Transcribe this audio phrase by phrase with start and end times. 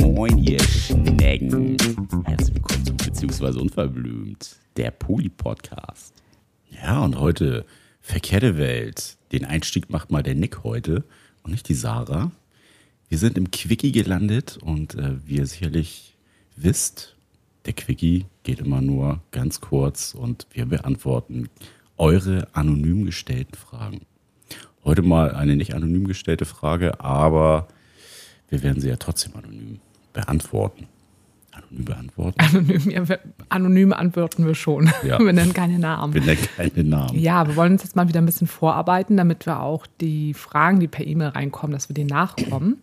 [0.00, 1.76] Moin, ihr Schnecken.
[2.24, 6.14] Herzlich willkommen zu Beziehungsweise Unverblümt, der Poli-Podcast.
[6.70, 7.66] Ja, und heute
[8.00, 9.18] verkehrte Welt.
[9.32, 11.04] Den Einstieg macht mal der Nick heute
[11.42, 12.32] und nicht die Sarah.
[13.10, 16.16] Wir sind im Quickie gelandet und äh, wie ihr sicherlich
[16.56, 17.16] wisst,
[17.66, 21.50] der Quickie geht immer nur ganz kurz und wir beantworten
[21.98, 24.06] eure anonym gestellten Fragen.
[24.84, 27.68] Heute mal eine nicht anonym gestellte Frage, aber
[28.48, 29.78] wir werden sie ja trotzdem anonym
[30.12, 30.88] beantworten.
[31.52, 32.40] Anonym beantworten?
[32.40, 34.90] Anonym, ja, wir, anonym antworten wir schon.
[35.04, 35.18] Ja.
[35.22, 36.14] Wir nennen keine Namen.
[36.14, 37.18] Wir nennen keine Namen.
[37.18, 40.80] Ja, wir wollen uns jetzt mal wieder ein bisschen vorarbeiten, damit wir auch die Fragen,
[40.80, 42.78] die per E-Mail reinkommen, dass wir denen nachkommen.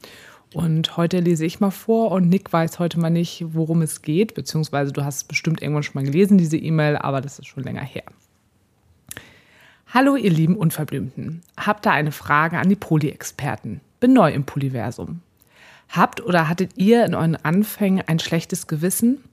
[0.53, 4.33] Und heute lese ich mal vor und Nick weiß heute mal nicht, worum es geht,
[4.33, 7.63] beziehungsweise du hast es bestimmt irgendwann schon mal gelesen, diese E-Mail, aber das ist schon
[7.63, 8.03] länger her.
[9.91, 11.41] Hallo, ihr lieben Unverblümten.
[11.57, 13.81] Habt da eine Frage an die Poly-Experten.
[13.99, 15.21] Bin neu im Polyversum.
[15.89, 19.23] Habt oder hattet ihr in euren Anfängen ein schlechtes Gewissen?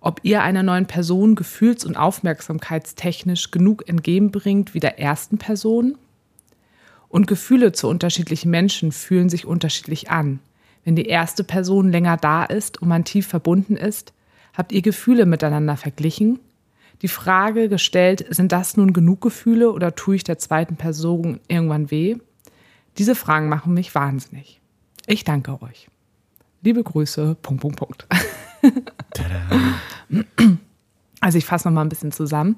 [0.00, 5.98] Ob ihr einer neuen Person gefühls- und aufmerksamkeitstechnisch genug entgegenbringt wie der ersten Person?
[7.10, 10.40] Und Gefühle zu unterschiedlichen Menschen fühlen sich unterschiedlich an.
[10.84, 14.14] Wenn die erste Person länger da ist und man tief verbunden ist,
[14.54, 16.38] habt ihr Gefühle miteinander verglichen?
[17.02, 21.90] Die Frage gestellt, sind das nun genug Gefühle oder tue ich der zweiten Person irgendwann
[21.90, 22.16] weh?
[22.98, 24.60] Diese Fragen machen mich wahnsinnig.
[25.06, 25.88] Ich danke euch.
[26.62, 28.06] Liebe Grüße, Punkt, Punkt, Punkt.
[31.20, 32.56] Also ich fasse noch mal ein bisschen zusammen.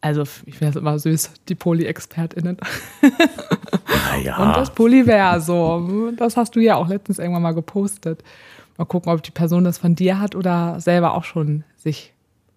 [0.00, 2.56] Also ich es immer süß, die Poly-ExpertInnen.
[4.10, 4.36] Naja.
[4.38, 6.16] Und das Polyversum.
[6.16, 8.24] Das hast du ja auch letztens irgendwann mal gepostet.
[8.78, 12.14] Mal gucken, ob die Person das von dir hat oder selber auch schon sich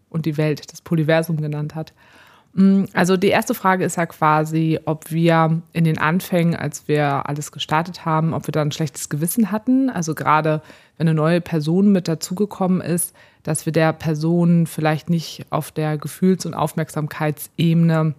[0.09, 1.93] und die Welt, das Polyversum genannt hat.
[2.53, 7.27] Mm, Also die erste Frage ist ja quasi, ob wir in den Anfängen, als wir
[7.27, 9.89] alles gestartet haben, ob wir da ein schlechtes Gewissen hatten.
[9.89, 10.61] Also gerade
[10.97, 15.97] wenn eine neue Person mit dazugekommen ist, dass wir der Person vielleicht nicht auf der
[15.97, 18.15] Gefühls- und Aufmerksamkeitsebene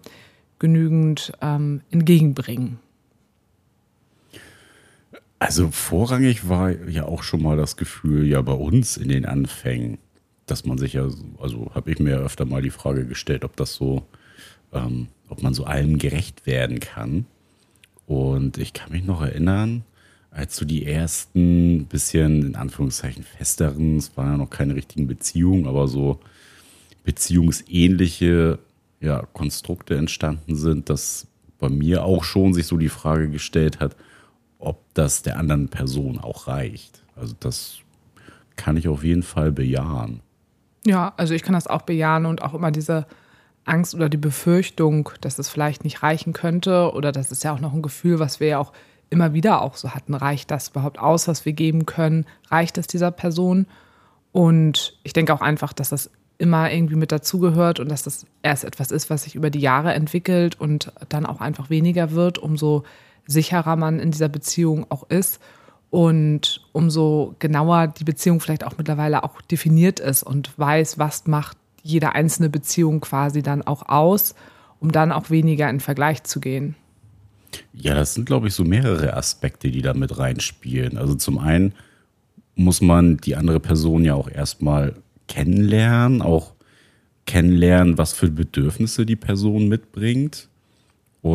[0.59, 2.79] genügend ähm, entgegenbringen.
[5.39, 9.99] Also vorrangig war ja auch schon mal das Gefühl, ja bei uns in den Anfängen,
[10.47, 11.07] dass man sich ja,
[11.39, 14.03] also habe ich mir öfter mal die Frage gestellt, ob das so,
[14.73, 17.25] ähm, ob man so allem gerecht werden kann.
[18.05, 19.83] Und ich kann mich noch erinnern,
[20.31, 25.67] als so die ersten bisschen in Anführungszeichen festeren, es waren ja noch keine richtigen Beziehungen,
[25.67, 26.19] aber so
[27.03, 28.59] beziehungsähnliche
[28.99, 31.27] ja, Konstrukte entstanden sind, dass
[31.59, 33.95] bei mir auch schon sich so die Frage gestellt hat,
[34.59, 37.03] ob das der anderen Person auch reicht.
[37.15, 37.79] Also das
[38.55, 40.21] kann ich auf jeden Fall bejahen.
[40.87, 43.05] Ja, also ich kann das auch bejahen und auch immer diese
[43.65, 47.59] Angst oder die Befürchtung, dass es vielleicht nicht reichen könnte oder das ist ja auch
[47.59, 48.71] noch ein Gefühl, was wir ja auch
[49.09, 50.13] immer wieder auch so hatten.
[50.13, 52.25] Reicht das überhaupt aus, was wir geben können?
[52.49, 53.67] Reicht es dieser Person?
[54.31, 58.63] Und ich denke auch einfach, dass das immer irgendwie mit dazugehört und dass das erst
[58.63, 62.83] etwas ist, was sich über die Jahre entwickelt und dann auch einfach weniger wird, umso
[63.25, 65.41] sicherer man in dieser Beziehung auch ist
[65.89, 71.57] und umso genauer die Beziehung vielleicht auch mittlerweile auch definiert ist und weiß, was macht
[71.81, 74.35] jede einzelne Beziehung quasi dann auch aus,
[74.79, 76.75] um dann auch weniger in Vergleich zu gehen.
[77.73, 80.97] Ja, das sind, glaube ich, so mehrere Aspekte, die da mit reinspielen.
[80.97, 81.73] Also zum einen
[82.55, 84.95] muss man die andere Person ja auch erstmal
[85.27, 86.53] kennenlernen, auch
[87.25, 90.46] kennenlernen, was für Bedürfnisse die Person mitbringt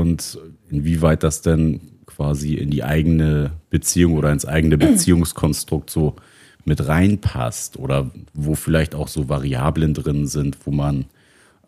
[0.01, 0.39] und
[0.71, 6.17] inwieweit das denn quasi in die eigene Beziehung oder ins eigene Beziehungskonstrukt so
[6.65, 11.07] mit reinpasst oder wo vielleicht auch so Variablen drin sind, wo man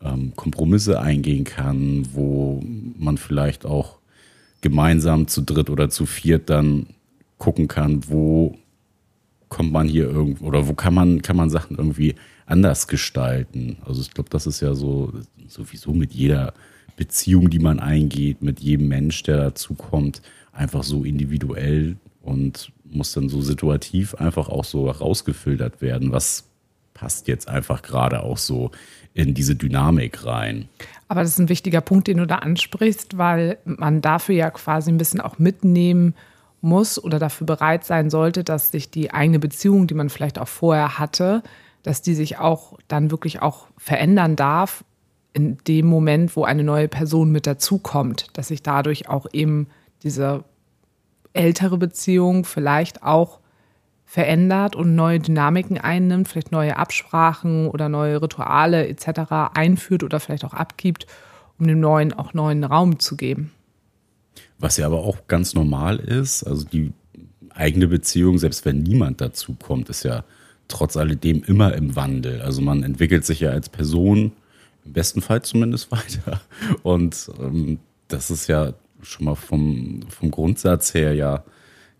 [0.02, 2.62] ähm, Kompromisse eingehen kann, wo
[2.96, 3.98] man vielleicht auch
[4.60, 6.86] gemeinsam zu dritt oder zu viert dann
[7.38, 8.56] gucken kann, wo
[9.48, 12.14] kommt man hier irgendwo oder wo kann man, kann man Sachen irgendwie
[12.46, 13.76] anders gestalten.
[13.84, 15.12] Also ich glaube, das ist ja so
[15.46, 16.54] sowieso mit jeder
[16.96, 20.22] Beziehung, die man eingeht, mit jedem Mensch, der dazukommt,
[20.52, 26.44] einfach so individuell und muss dann so situativ einfach auch so herausgefiltert werden, was
[26.94, 28.70] passt jetzt einfach gerade auch so
[29.12, 30.68] in diese Dynamik rein.
[31.08, 34.90] Aber das ist ein wichtiger Punkt, den du da ansprichst, weil man dafür ja quasi
[34.90, 36.14] ein bisschen auch mitnehmen
[36.60, 40.48] muss oder dafür bereit sein sollte, dass sich die eigene Beziehung, die man vielleicht auch
[40.48, 41.42] vorher hatte,
[41.82, 44.84] dass die sich auch dann wirklich auch verändern darf
[45.34, 49.66] in dem Moment, wo eine neue Person mit dazukommt, dass sich dadurch auch eben
[50.02, 50.44] diese
[51.32, 53.40] ältere Beziehung vielleicht auch
[54.04, 59.52] verändert und neue Dynamiken einnimmt, vielleicht neue Absprachen oder neue Rituale etc.
[59.54, 61.06] einführt oder vielleicht auch abgibt,
[61.58, 63.50] um dem neuen auch neuen Raum zu geben.
[64.58, 66.92] Was ja aber auch ganz normal ist, also die
[67.50, 70.24] eigene Beziehung, selbst wenn niemand dazu kommt, ist ja
[70.68, 72.40] trotz alledem immer im Wandel.
[72.40, 74.32] Also man entwickelt sich ja als Person,
[74.84, 76.40] im besten Fall zumindest weiter.
[76.82, 77.78] Und ähm,
[78.08, 81.44] das ist ja schon mal vom, vom Grundsatz her ja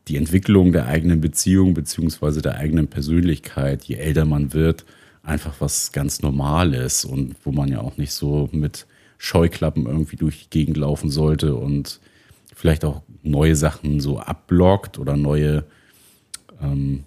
[0.08, 4.84] die Entwicklung der eigenen Beziehung beziehungsweise der eigenen Persönlichkeit, je älter man wird,
[5.22, 10.44] einfach was ganz Normales und wo man ja auch nicht so mit Scheuklappen irgendwie durch
[10.44, 12.00] die Gegend laufen sollte und
[12.54, 15.64] vielleicht auch neue Sachen so abblockt oder neue,
[16.60, 17.04] ähm,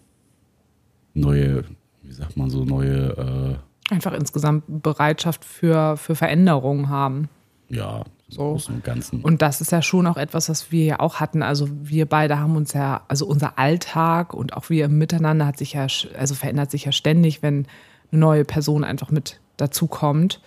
[1.13, 1.63] neue,
[2.01, 3.59] wie sagt man so, neue.
[3.89, 7.29] Einfach insgesamt Bereitschaft für, für Veränderungen haben.
[7.69, 8.57] Ja, so.
[8.67, 9.21] und Ganzen.
[9.21, 11.41] Und das ist ja schon auch etwas, was wir ja auch hatten.
[11.41, 15.73] Also wir beide haben uns ja, also unser Alltag und auch wir miteinander hat sich
[15.73, 15.87] ja,
[16.17, 17.67] also verändert sich ja ständig, wenn
[18.11, 20.41] eine neue Person einfach mit dazu kommt.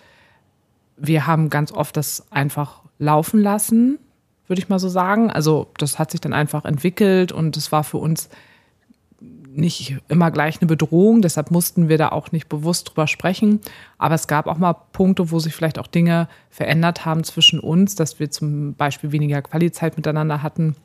[0.97, 3.97] Wir haben ganz oft das einfach laufen lassen,
[4.47, 5.31] würde ich mal so sagen.
[5.31, 8.29] Also das hat sich dann einfach entwickelt und es war für uns
[9.53, 13.59] nicht immer gleich eine Bedrohung, deshalb mussten wir da auch nicht bewusst drüber sprechen.
[13.97, 17.95] Aber es gab auch mal Punkte, wo sich vielleicht auch Dinge verändert haben zwischen uns,
[17.95, 20.75] dass wir zum Beispiel weniger Qualität miteinander hatten,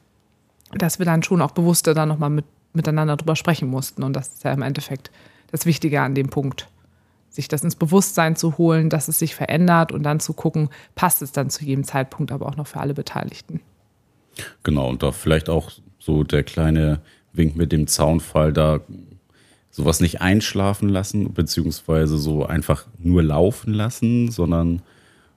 [0.72, 4.02] dass wir dann schon auch bewusster dann nochmal mit, miteinander drüber sprechen mussten.
[4.02, 5.10] Und das ist ja im Endeffekt
[5.50, 6.68] das Wichtige an dem Punkt.
[7.30, 11.22] Sich das ins Bewusstsein zu holen, dass es sich verändert und dann zu gucken, passt
[11.22, 13.60] es dann zu jedem Zeitpunkt aber auch noch für alle Beteiligten.
[14.62, 17.00] Genau, und da vielleicht auch so der kleine
[17.37, 18.81] Wink mit dem Zaunfall da
[19.71, 24.83] sowas nicht einschlafen lassen, beziehungsweise so einfach nur laufen lassen, sondern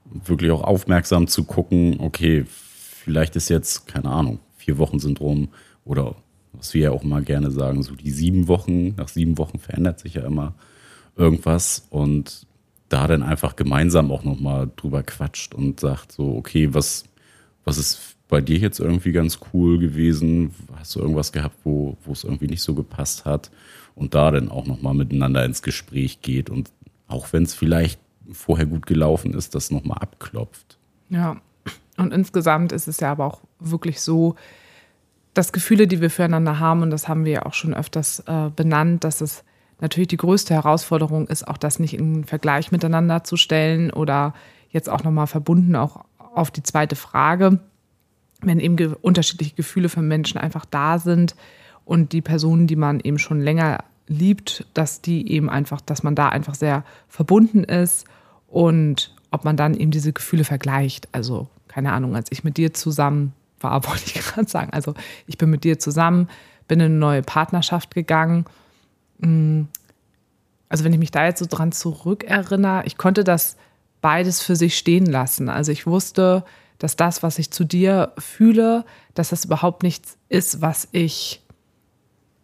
[0.06, 5.48] wirklich auch aufmerksam zu gucken, okay, vielleicht ist jetzt, keine Ahnung, vier Wochen sind rum
[5.84, 6.16] oder
[6.52, 10.00] was wir ja auch mal gerne sagen, so die sieben Wochen, nach sieben Wochen verändert
[10.00, 10.54] sich ja immer
[11.16, 12.46] irgendwas und
[12.88, 17.04] da dann einfach gemeinsam auch nochmal drüber quatscht und sagt so, okay, was,
[17.64, 20.54] was ist bei dir jetzt irgendwie ganz cool gewesen?
[20.76, 23.50] Hast du irgendwas gehabt, wo, es irgendwie nicht so gepasst hat?
[23.94, 26.70] Und da dann auch nochmal miteinander ins Gespräch geht und
[27.08, 28.00] auch wenn es vielleicht
[28.32, 30.78] vorher gut gelaufen ist, das nochmal abklopft.
[31.10, 31.40] Ja,
[31.96, 34.36] und insgesamt ist es ja aber auch wirklich so,
[35.34, 38.50] dass Gefühle, die wir füreinander haben, und das haben wir ja auch schon öfters äh,
[38.54, 39.44] benannt, dass es
[39.80, 44.34] natürlich die größte Herausforderung ist, auch das nicht in Vergleich miteinander zu stellen oder
[44.70, 47.58] jetzt auch nochmal verbunden auch auf die zweite Frage
[48.42, 51.34] wenn eben ge unterschiedliche Gefühle für Menschen einfach da sind
[51.84, 56.14] und die Personen, die man eben schon länger liebt, dass die eben einfach, dass man
[56.14, 58.06] da einfach sehr verbunden ist
[58.48, 61.08] und ob man dann eben diese Gefühle vergleicht.
[61.12, 64.94] Also, keine Ahnung, als ich mit dir zusammen war, wollte ich gerade sagen, also
[65.26, 66.28] ich bin mit dir zusammen,
[66.66, 68.44] bin in eine neue Partnerschaft gegangen.
[69.18, 69.62] Mm,
[70.68, 73.56] also, wenn ich mich da jetzt so dran zurückerinnere, ich konnte das
[74.00, 75.48] beides für sich stehen lassen.
[75.48, 76.44] Also, ich wusste,
[76.80, 78.84] dass das, was ich zu dir fühle,
[79.14, 81.42] dass das überhaupt nichts ist, was ich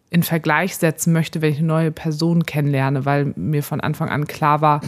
[0.09, 4.27] in Vergleich setzen möchte, wenn ich eine neue Person kennenlerne, weil mir von Anfang an
[4.27, 4.81] klar war,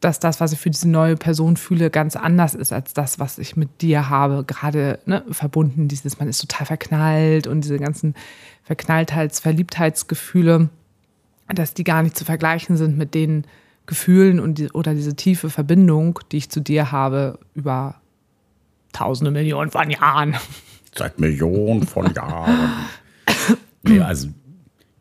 [0.00, 3.38] dass das, was ich für diese neue Person fühle, ganz anders ist als das, was
[3.38, 4.44] ich mit dir habe.
[4.44, 8.14] Gerade ne, verbunden, dieses, man ist total verknallt und diese ganzen
[8.62, 10.70] Verknalltheits-, Verliebtheitsgefühle,
[11.48, 13.44] dass die gar nicht zu vergleichen sind mit den
[13.86, 18.01] Gefühlen und die, oder diese tiefe Verbindung, die ich zu dir habe über
[18.92, 20.36] tausende Millionen von Jahren.
[20.94, 22.86] Seit Millionen von Jahren.
[23.82, 24.28] nee, also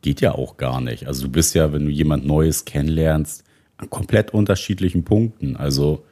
[0.01, 1.07] geht ja auch gar nicht.
[1.07, 3.43] Also du bist ja, wenn du jemand Neues kennenlernst,
[3.77, 5.55] an komplett unterschiedlichen Punkten.
[5.55, 6.05] Also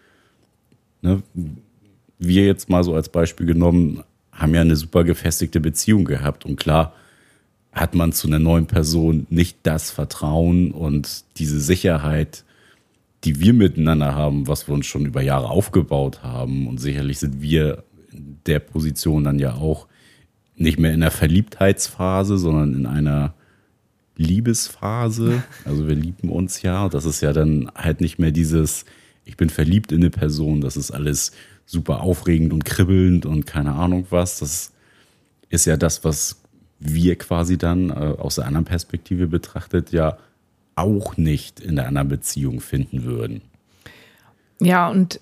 [1.02, 1.22] ne,
[2.18, 6.46] wir jetzt mal so als Beispiel genommen, haben ja eine super gefestigte Beziehung gehabt.
[6.46, 6.94] Und klar
[7.72, 12.44] hat man zu einer neuen Person nicht das Vertrauen und diese Sicherheit,
[13.24, 16.68] die wir miteinander haben, was wir uns schon über Jahre aufgebaut haben.
[16.68, 19.88] Und sicherlich sind wir in der Position dann ja auch
[20.56, 23.34] nicht mehr in der Verliebtheitsphase, sondern in einer
[24.16, 25.44] Liebesphase.
[25.66, 26.90] Also wir lieben uns ja.
[26.90, 28.86] Das ist ja dann halt nicht mehr dieses,
[29.26, 31.32] ich bin verliebt in eine Person, das ist alles
[31.66, 34.40] super aufregend und kribbelnd und keine Ahnung was.
[34.40, 34.74] Das
[35.50, 36.42] ist ja das, was
[36.80, 40.18] wir quasi dann äh, aus der anderen Perspektive betrachtet ja
[40.80, 43.42] auch nicht in der anderen Beziehung finden würden.
[44.62, 45.20] Ja, und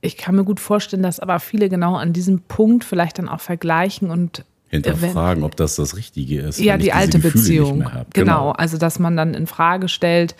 [0.00, 3.40] ich kann mir gut vorstellen, dass aber viele genau an diesem Punkt vielleicht dann auch
[3.40, 6.60] vergleichen und hinterfragen, wenn, ob das das Richtige ist.
[6.60, 7.78] Ja, die alte Gefühle Beziehung.
[7.80, 8.04] Genau.
[8.12, 10.36] genau, also dass man dann in Frage stellt,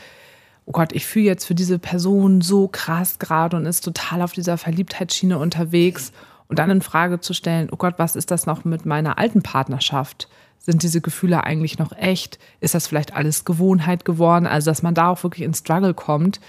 [0.67, 4.33] oh Gott, ich fühle jetzt für diese Person so krass gerade und ist total auf
[4.33, 6.13] dieser Verliebtheitsschiene unterwegs
[6.49, 9.43] und dann in Frage zu stellen, oh Gott, was ist das noch mit meiner alten
[9.43, 10.29] Partnerschaft?
[10.59, 12.39] Sind diese Gefühle eigentlich noch echt?
[12.61, 14.47] Ist das vielleicht alles Gewohnheit geworden?
[14.47, 16.41] Also, dass man da auch wirklich ins Struggle kommt.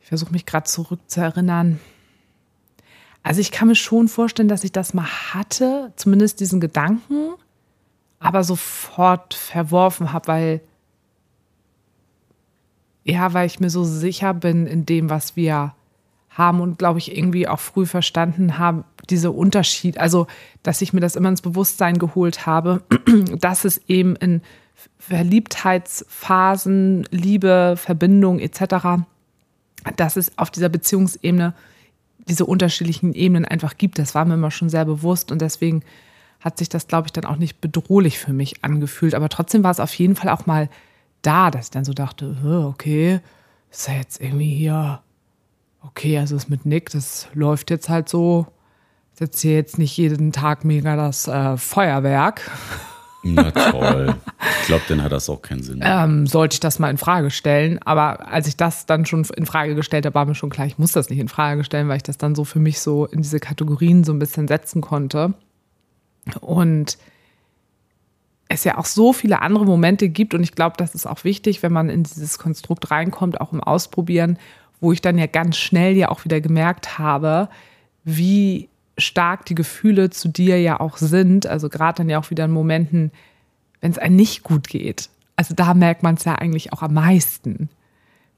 [0.00, 1.80] Ich versuche mich gerade zurückzuerinnern.
[3.22, 7.34] Also, ich kann mir schon vorstellen, dass ich das mal hatte, zumindest diesen Gedanken.
[8.20, 10.60] aber sofort verworfen habe, weil
[13.04, 15.74] ja, weil ich mir so sicher bin in dem, was wir
[16.34, 20.26] haben und glaube ich irgendwie auch früh verstanden habe, diese Unterschied, also
[20.62, 22.82] dass ich mir das immer ins Bewusstsein geholt habe,
[23.38, 24.42] dass es eben in
[24.98, 29.04] Verliebtheitsphasen, Liebe, Verbindung etc.,
[29.96, 31.54] dass es auf dieser Beziehungsebene
[32.26, 33.98] diese unterschiedlichen Ebenen einfach gibt.
[33.98, 35.82] Das war mir immer schon sehr bewusst und deswegen
[36.40, 39.14] hat sich das, glaube ich, dann auch nicht bedrohlich für mich angefühlt.
[39.14, 40.68] Aber trotzdem war es auf jeden Fall auch mal
[41.22, 42.36] da, dass ich dann so dachte,
[42.68, 43.20] okay,
[43.70, 45.00] ist ja jetzt irgendwie hier,
[45.86, 48.46] okay, also das mit Nick, das läuft jetzt halt so.
[49.20, 52.50] Jetzt hier jetzt nicht jeden Tag mega das äh, Feuerwerk.
[53.22, 54.14] Na toll.
[54.60, 55.80] Ich glaube, dann hat das auch keinen Sinn.
[55.82, 57.78] Ähm, sollte ich das mal in Frage stellen.
[57.82, 60.78] Aber als ich das dann schon in Frage gestellt habe, war mir schon klar, ich
[60.78, 63.22] muss das nicht in Frage stellen, weil ich das dann so für mich so in
[63.22, 65.32] diese Kategorien so ein bisschen setzen konnte.
[66.40, 66.98] Und
[68.48, 71.62] es ja auch so viele andere Momente gibt und ich glaube, das ist auch wichtig,
[71.62, 74.38] wenn man in dieses Konstrukt reinkommt, auch im Ausprobieren,
[74.80, 77.48] wo ich dann ja ganz schnell ja auch wieder gemerkt habe,
[78.04, 81.46] wie stark die Gefühle zu dir ja auch sind.
[81.46, 83.10] Also gerade dann ja auch wieder in Momenten,
[83.80, 85.08] wenn es einem nicht gut geht.
[85.36, 87.68] Also da merkt man es ja eigentlich auch am meisten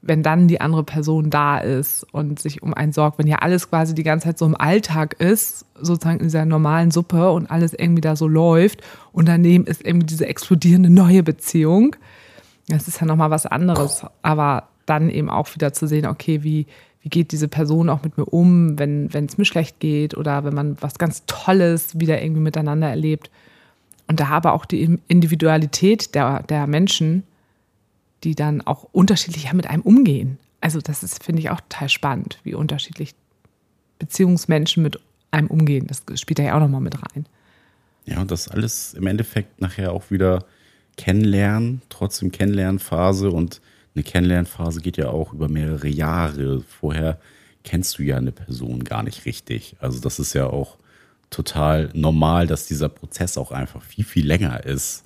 [0.01, 3.69] wenn dann die andere Person da ist und sich um einen sorgt, wenn ja alles
[3.69, 7.73] quasi die ganze Zeit so im Alltag ist, sozusagen in dieser normalen Suppe und alles
[7.73, 11.95] irgendwie da so läuft und daneben ist irgendwie diese explodierende neue Beziehung.
[12.69, 16.65] Das ist ja nochmal was anderes, aber dann eben auch wieder zu sehen, okay, wie,
[17.01, 20.55] wie geht diese Person auch mit mir um, wenn es mir schlecht geht oder wenn
[20.55, 23.29] man was ganz Tolles wieder irgendwie miteinander erlebt.
[24.07, 27.23] Und da aber auch die Individualität der, der Menschen
[28.23, 30.37] die dann auch unterschiedlicher mit einem umgehen.
[30.61, 33.13] Also das ist, finde ich, auch total spannend, wie unterschiedlich
[33.99, 34.99] Beziehungsmenschen mit
[35.31, 35.87] einem umgehen.
[35.87, 37.25] Das spielt da ja auch nochmal mit rein.
[38.05, 40.45] Ja, und das alles im Endeffekt nachher auch wieder
[40.95, 43.61] kennenlernen, trotzdem Kennenlernphase und
[43.97, 46.61] eine Kennenlernphase geht ja auch über mehrere Jahre.
[46.61, 47.19] Vorher
[47.63, 49.75] kennst du ja eine Person gar nicht richtig.
[49.79, 50.77] Also das ist ja auch
[51.29, 55.03] total normal, dass dieser Prozess auch einfach viel, viel länger ist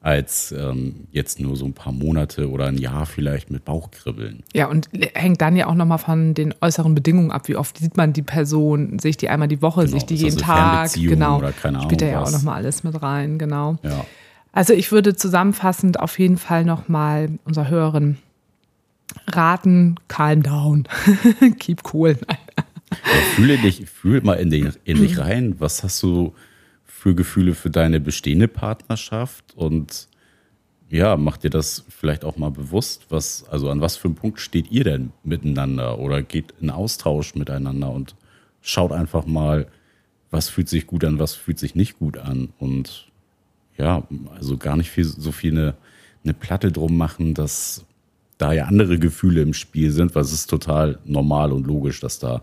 [0.00, 4.42] als ähm, jetzt nur so ein paar Monate oder ein Jahr vielleicht mit Bauchkribbeln.
[4.52, 7.48] Ja, und hängt dann ja auch nochmal von den äußeren Bedingungen ab.
[7.48, 8.98] Wie oft sieht man die Person?
[8.98, 9.80] Sehe ich die einmal die Woche?
[9.80, 10.92] Genau, sehe ich die jeden Tag?
[10.92, 11.38] Genau.
[11.38, 13.78] Oder keine Spielt da ja auch nochmal alles mit rein, genau.
[13.82, 14.04] Ja.
[14.52, 18.18] Also ich würde zusammenfassend auf jeden Fall nochmal unserer Hörerin
[19.36, 20.84] raten, calm down.
[21.58, 22.16] Keep cool.
[22.90, 25.56] Ja, fühle dich, fühl mal in, den, in dich rein.
[25.58, 26.34] Was hast du
[26.84, 30.08] für Gefühle für deine bestehende Partnerschaft und
[30.88, 34.40] ja, macht dir das vielleicht auch mal bewusst, was, also an was für einem Punkt
[34.40, 38.14] steht ihr denn miteinander oder geht in Austausch miteinander und
[38.62, 39.66] schaut einfach mal,
[40.30, 43.08] was fühlt sich gut an, was fühlt sich nicht gut an und
[43.76, 44.04] ja,
[44.36, 45.74] also gar nicht viel, so viel eine,
[46.22, 47.84] eine Platte drum machen, dass
[48.38, 52.42] da ja andere Gefühle im Spiel sind, es ist total normal und logisch, dass da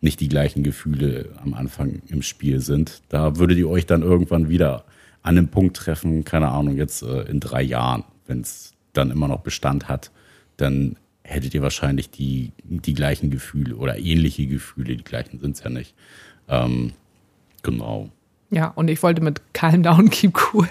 [0.00, 3.02] nicht die gleichen Gefühle am Anfang im Spiel sind.
[3.08, 4.84] Da würdet ihr euch dann irgendwann wieder
[5.22, 9.28] an einem Punkt treffen, keine Ahnung, jetzt äh, in drei Jahren, wenn es dann immer
[9.28, 10.10] noch Bestand hat,
[10.56, 15.62] dann hättet ihr wahrscheinlich die, die gleichen Gefühle oder ähnliche Gefühle, die gleichen sind es
[15.62, 15.94] ja nicht.
[16.48, 16.92] Ähm,
[17.62, 18.10] genau.
[18.50, 20.68] Ja, und ich wollte mit Calm Down, Keep Cool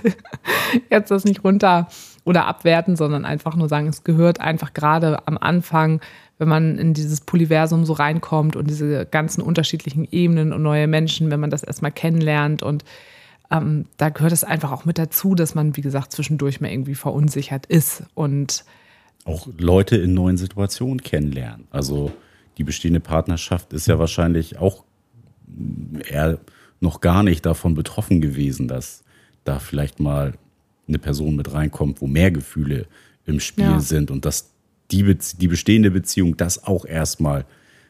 [0.89, 1.87] jetzt das nicht runter
[2.25, 6.01] oder abwerten, sondern einfach nur sagen, es gehört einfach gerade am Anfang
[6.39, 11.29] wenn man in dieses Polyversum so reinkommt und diese ganzen unterschiedlichen Ebenen und neue Menschen,
[11.29, 12.85] wenn man das erstmal kennenlernt und
[13.51, 16.95] ähm, da gehört es einfach auch mit dazu, dass man, wie gesagt, zwischendurch mal irgendwie
[16.95, 18.63] verunsichert ist und
[19.25, 21.67] auch Leute in neuen Situationen kennenlernen.
[21.71, 22.11] Also
[22.57, 24.85] die bestehende Partnerschaft ist ja wahrscheinlich auch
[26.09, 26.39] eher
[26.79, 29.03] noch gar nicht davon betroffen gewesen, dass
[29.43, 30.33] da vielleicht mal
[30.87, 32.87] eine Person mit reinkommt, wo mehr Gefühle
[33.25, 33.79] im Spiel ja.
[33.79, 34.51] sind und dass
[34.91, 37.45] die, die bestehende Beziehung das auch erstmal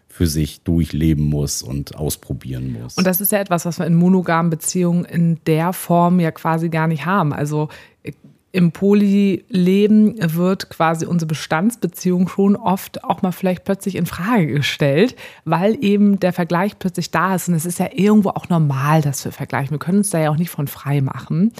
[0.09, 2.97] für sich durchleben muss und ausprobieren muss.
[2.97, 6.69] Und das ist ja etwas, was wir in monogamen Beziehungen in der Form ja quasi
[6.69, 7.31] gar nicht haben.
[7.31, 7.69] Also
[8.03, 8.11] äh,
[8.51, 15.15] im Polyleben wird quasi unsere Bestandsbeziehung schon oft auch mal vielleicht plötzlich in Frage gestellt,
[15.45, 17.47] weil eben der Vergleich plötzlich da ist.
[17.47, 19.71] Und es ist ja irgendwo auch normal, dass wir vergleichen.
[19.71, 21.51] Wir können uns da ja auch nicht von frei machen.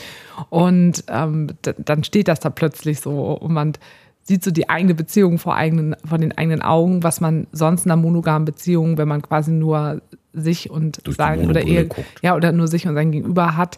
[0.50, 3.74] Und ähm, dann steht das da plötzlich so und man
[4.24, 7.92] sieht so die eigene Beziehung vor, eigenen, vor den eigenen Augen, was man sonst in
[7.92, 10.02] einer monogamen Beziehung, wenn man quasi nur
[10.42, 11.88] sich und Durch sein oder eher,
[12.22, 13.78] ja, oder nur sich und sein Gegenüber hat,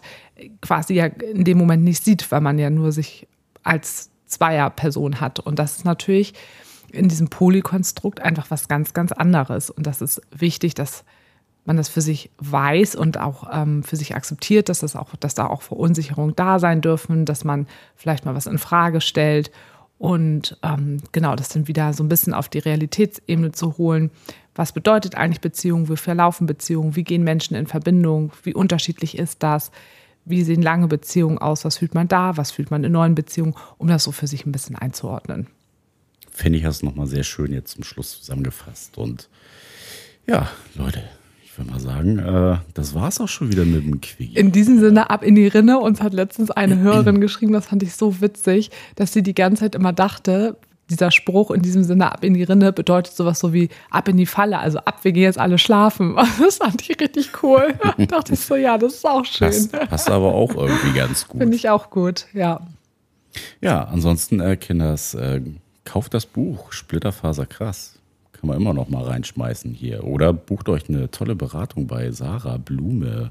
[0.60, 3.26] quasi ja in dem Moment nicht sieht, weil man ja nur sich
[3.62, 5.40] als Zweierperson hat.
[5.40, 6.34] Und das ist natürlich
[6.90, 9.70] in diesem Polykonstrukt einfach was ganz, ganz anderes.
[9.70, 11.04] Und das ist wichtig, dass
[11.64, 15.34] man das für sich weiß und auch ähm, für sich akzeptiert, dass das auch, dass
[15.34, 19.50] da auch Verunsicherungen da sein dürfen, dass man vielleicht mal was in Frage stellt
[19.98, 24.10] und ähm, genau das dann wieder so ein bisschen auf die Realitätsebene zu holen.
[24.54, 25.88] Was bedeutet eigentlich Beziehung?
[25.88, 26.94] Wie verlaufen Beziehungen?
[26.94, 28.32] Wie gehen Menschen in Verbindung?
[28.42, 29.70] Wie unterschiedlich ist das?
[30.24, 31.64] Wie sehen lange Beziehungen aus?
[31.64, 32.36] Was fühlt man da?
[32.36, 33.54] Was fühlt man in neuen Beziehungen?
[33.78, 35.46] Um das so für sich ein bisschen einzuordnen.
[36.30, 38.98] Finde ich, hast du nochmal sehr schön jetzt zum Schluss zusammengefasst.
[38.98, 39.28] Und
[40.26, 41.02] ja, Leute,
[41.44, 44.38] ich würde mal sagen, äh, das war es auch schon wieder mit dem Quickie.
[44.38, 45.80] In diesem Sinne ab in die Rinne.
[45.80, 49.64] Uns hat letztens eine Hörerin geschrieben, das fand ich so witzig, dass sie die ganze
[49.64, 50.56] Zeit immer dachte,
[50.92, 54.16] dieser Spruch in diesem Sinne ab in die Rinne bedeutet sowas so wie ab in
[54.16, 56.16] die Falle, also ab, wir gehen jetzt alle schlafen.
[56.42, 57.74] Das fand ich richtig cool.
[57.82, 59.48] Da dachte ich so, ja, das ist auch schön.
[59.48, 61.40] Passt, passt aber auch irgendwie ganz gut.
[61.40, 62.60] Finde ich auch gut, ja.
[63.60, 65.40] Ja, ansonsten, äh, Kinders, äh,
[65.84, 67.98] kauft das Buch Splitterfaser krass.
[68.32, 70.04] Kann man immer noch mal reinschmeißen hier.
[70.04, 73.30] Oder bucht euch eine tolle Beratung bei Sarah Blume.